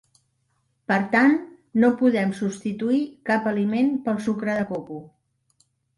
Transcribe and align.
Per 0.91 0.95
tant, 1.11 1.35
no 1.83 1.91
podem 1.99 2.33
substituir 2.39 3.03
cap 3.31 3.51
aliment 3.53 3.93
pel 4.09 4.19
sucre 4.29 4.57
de 4.61 4.65
coco. 4.73 4.99